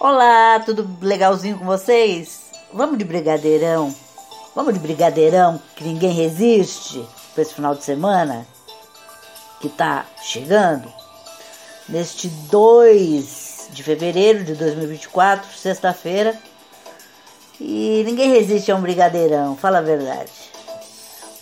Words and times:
Olá, 0.00 0.58
tudo 0.60 0.96
legalzinho 1.02 1.58
com 1.58 1.66
vocês? 1.66 2.40
Vamos 2.72 2.96
de 2.96 3.04
brigadeirão? 3.04 3.94
Vamos 4.56 4.72
de 4.72 4.80
brigadeirão 4.80 5.60
que 5.76 5.84
ninguém 5.84 6.10
resiste 6.10 7.06
para 7.34 7.42
esse 7.42 7.52
final 7.52 7.74
de 7.74 7.84
semana 7.84 8.46
que 9.60 9.68
tá 9.68 10.06
chegando? 10.22 10.90
Neste 11.86 12.28
2 12.28 13.68
de 13.72 13.82
fevereiro 13.82 14.42
de 14.42 14.54
2024, 14.54 15.46
sexta-feira. 15.54 16.34
E 17.60 18.02
ninguém 18.06 18.30
resiste 18.30 18.72
a 18.72 18.76
um 18.76 18.80
brigadeirão, 18.80 19.54
fala 19.54 19.80
a 19.80 19.82
verdade. 19.82 20.32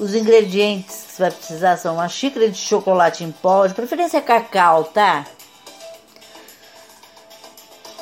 Os 0.01 0.17
ingredientes 0.17 1.05
que 1.05 1.13
você 1.13 1.23
vai 1.23 1.31
precisar 1.31 1.77
são 1.77 1.95
uma 1.95 2.09
xícara 2.09 2.51
de 2.51 2.59
chocolate 2.59 3.23
em 3.23 3.31
pó, 3.31 3.69
de 3.69 3.75
preferência 3.75 4.21
cacau, 4.21 4.83
tá? 4.83 5.25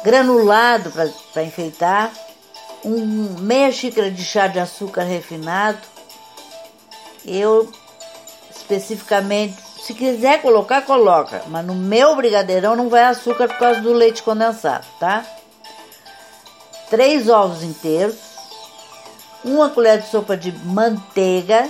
Granulado 0.06 0.92
para 1.32 1.42
enfeitar, 1.42 2.12
um, 2.84 3.40
meia 3.40 3.72
xícara 3.72 4.08
de 4.08 4.24
chá 4.24 4.46
de 4.46 4.60
açúcar 4.60 5.02
refinado. 5.02 5.78
Eu 7.24 7.68
especificamente, 8.54 9.56
se 9.82 9.92
quiser 9.94 10.40
colocar, 10.40 10.82
coloca, 10.82 11.42
mas 11.48 11.66
no 11.66 11.74
meu 11.74 12.14
brigadeirão 12.14 12.76
não 12.76 12.88
vai 12.88 13.02
açúcar 13.02 13.48
por 13.48 13.58
causa 13.58 13.80
do 13.80 13.92
leite 13.92 14.22
condensado, 14.22 14.86
tá? 15.00 15.26
Três 16.88 17.28
ovos 17.28 17.64
inteiros, 17.64 18.16
uma 19.44 19.70
colher 19.70 20.00
de 20.00 20.08
sopa 20.08 20.36
de 20.36 20.52
manteiga 20.52 21.68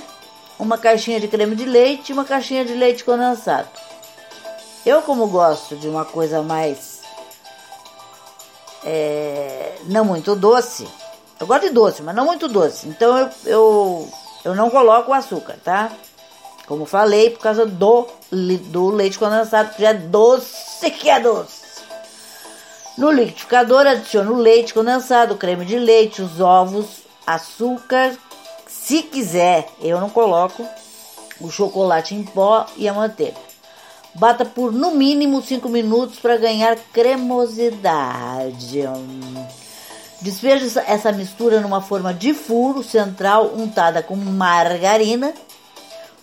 uma 0.58 0.78
caixinha 0.78 1.20
de 1.20 1.28
creme 1.28 1.54
de 1.54 1.64
leite 1.64 2.10
e 2.10 2.12
uma 2.12 2.24
caixinha 2.24 2.64
de 2.64 2.74
leite 2.74 3.04
condensado. 3.04 3.68
Eu, 4.84 5.02
como 5.02 5.26
gosto 5.26 5.76
de 5.76 5.88
uma 5.88 6.04
coisa 6.04 6.42
mais 6.42 6.95
é, 8.86 9.74
não 9.86 10.04
muito 10.04 10.36
doce, 10.36 10.86
eu 11.40 11.46
gosto 11.46 11.62
de 11.62 11.70
doce, 11.70 12.02
mas 12.02 12.14
não 12.14 12.24
muito 12.24 12.46
doce, 12.46 12.88
então 12.88 13.18
eu, 13.18 13.30
eu, 13.44 14.08
eu 14.44 14.54
não 14.54 14.70
coloco 14.70 15.10
o 15.10 15.14
açúcar, 15.14 15.58
tá? 15.62 15.90
Como 16.68 16.86
falei, 16.86 17.30
por 17.30 17.40
causa 17.40 17.66
do, 17.66 18.06
do 18.30 18.90
leite 18.90 19.18
condensado, 19.18 19.74
que 19.74 19.82
já 19.82 19.90
é 19.90 19.94
doce 19.94 20.90
que 20.92 21.10
é 21.10 21.18
doce. 21.18 21.66
No 22.96 23.10
liquidificador, 23.10 23.86
adiciono 23.86 24.32
o 24.32 24.38
leite 24.38 24.72
condensado, 24.72 25.34
o 25.34 25.36
creme 25.36 25.64
de 25.64 25.78
leite, 25.78 26.22
os 26.22 26.40
ovos, 26.40 27.02
açúcar, 27.26 28.16
se 28.66 29.02
quiser, 29.02 29.68
eu 29.80 30.00
não 30.00 30.08
coloco 30.08 30.64
o 31.40 31.50
chocolate 31.50 32.14
em 32.14 32.22
pó 32.22 32.66
e 32.76 32.88
a 32.88 32.94
manteiga. 32.94 33.36
Bata 34.18 34.46
por 34.46 34.72
no 34.72 34.92
mínimo 34.92 35.42
5 35.42 35.68
minutos 35.68 36.18
para 36.18 36.38
ganhar 36.38 36.76
cremosidade. 36.92 38.82
Despeje 40.22 40.72
essa 40.86 41.12
mistura 41.12 41.60
numa 41.60 41.82
forma 41.82 42.14
de 42.14 42.32
furo 42.32 42.82
central 42.82 43.52
untada 43.54 44.02
com 44.02 44.16
margarina. 44.16 45.34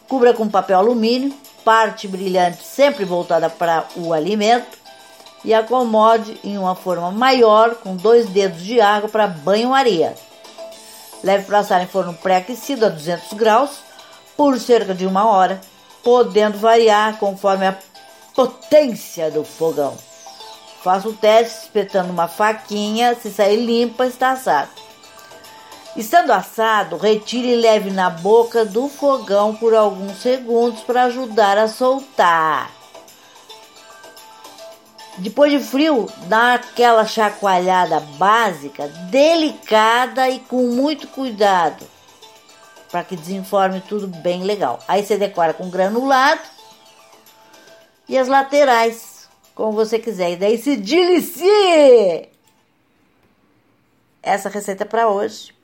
Cubra 0.08 0.34
com 0.34 0.50
papel 0.50 0.80
alumínio, 0.80 1.32
parte 1.64 2.08
brilhante 2.08 2.64
sempre 2.64 3.06
voltada 3.06 3.48
para 3.48 3.86
o 3.96 4.12
alimento 4.12 4.78
e 5.46 5.54
acomode 5.54 6.40
em 6.44 6.58
uma 6.58 6.74
forma 6.74 7.12
maior 7.12 7.76
com 7.76 7.96
dois 7.96 8.28
dedos 8.28 8.64
de 8.64 8.82
água 8.82 9.08
para 9.08 9.28
banho-maria. 9.28 10.16
Leve 11.24 11.46
para 11.46 11.60
assar 11.60 11.82
em 11.84 11.88
forno 11.88 12.14
pré-aquecido 12.16 12.88
a 12.88 12.90
200 12.90 13.34
graus 13.34 13.70
por 14.36 14.60
cerca 14.60 14.96
de 14.96 15.06
uma 15.06 15.26
hora, 15.28 15.62
podendo 16.04 16.58
variar 16.58 17.18
conforme 17.18 17.68
a 17.68 17.78
potência 18.36 19.32
do 19.32 19.44
fogão. 19.44 19.98
Faça 20.84 21.08
o 21.08 21.14
teste 21.14 21.64
espetando 21.64 22.12
uma 22.12 22.28
faquinha, 22.28 23.16
se 23.16 23.32
sair 23.32 23.66
limpa, 23.66 24.06
está 24.06 24.32
assado. 24.32 24.70
Estando 25.96 26.32
assado, 26.32 26.98
retire 26.98 27.54
e 27.54 27.56
leve 27.56 27.92
na 27.92 28.10
boca 28.10 28.66
do 28.66 28.90
fogão 28.90 29.56
por 29.56 29.74
alguns 29.74 30.22
segundos 30.22 30.82
para 30.82 31.04
ajudar 31.04 31.58
a 31.58 31.68
soltar. 31.68 32.72
Depois 35.20 35.52
de 35.52 35.60
frio, 35.60 36.10
dá 36.24 36.56
aquela 36.56 37.06
chacoalhada 37.06 38.00
básica, 38.18 38.88
delicada 39.12 40.28
e 40.28 40.40
com 40.40 40.64
muito 40.70 41.08
cuidado, 41.08 41.86
para 42.94 43.04
que 43.04 43.16
desenforme 43.16 43.82
tudo 43.82 44.06
bem 44.06 44.44
legal. 44.44 44.78
Aí 44.88 45.04
você 45.04 45.18
decora 45.18 45.52
com 45.52 45.68
granulado 45.68 46.44
e 48.08 48.16
as 48.16 48.28
laterais, 48.28 49.28
como 49.56 49.72
você 49.72 49.98
quiser. 49.98 50.34
E 50.34 50.36
daí 50.36 50.60
se 50.60 50.78
delicie! 50.78 52.30
Essa 54.22 54.48
receita 54.48 54.84
é 54.84 54.86
para 54.86 55.08
hoje. 55.08 55.56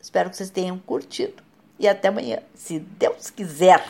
Espero 0.00 0.30
que 0.30 0.36
vocês 0.38 0.48
tenham 0.48 0.78
curtido. 0.78 1.42
E 1.78 1.86
até 1.86 2.08
amanhã, 2.08 2.38
se 2.54 2.78
Deus 2.78 3.28
quiser. 3.28 3.84